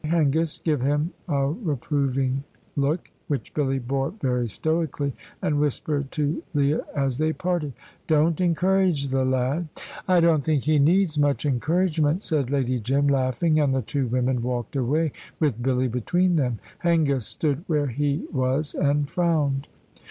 I 0.03 0.07
Hengist 0.07 0.63
gave 0.63 0.81
him 0.81 1.13
a 1.27 1.45
reproving 1.51 2.43
look 2.75 3.11
(which 3.27 3.53
Billy 3.53 3.77
bore 3.77 4.09
very 4.19 4.47
stoically), 4.47 5.13
and 5.43 5.59
whispered 5.59 6.11
to 6.13 6.41
Leah 6.55 6.83
as 6.95 7.19
they 7.19 7.33
parted, 7.33 7.73
"Don't 8.07 8.41
encourage 8.41 9.09
that 9.09 9.25
lad." 9.25 9.67
"I 10.07 10.19
don't 10.19 10.43
think 10.43 10.63
he 10.63 10.79
needs 10.79 11.19
much 11.19 11.45
encouragement," 11.45 12.23
said 12.23 12.49
Lady 12.49 12.79
Jim, 12.79 13.09
laughing, 13.09 13.59
and 13.59 13.75
the 13.75 13.83
two 13.83 14.07
women 14.07 14.41
walked 14.41 14.75
away 14.75 15.11
with 15.39 15.61
Billy 15.61 15.87
between 15.87 16.35
them. 16.35 16.57
Hengist 16.79 17.29
stood 17.29 17.63
where 17.67 17.85
he 17.85 18.25
was 18.31 18.73
and 18.73 19.07
frowned. 19.07 19.67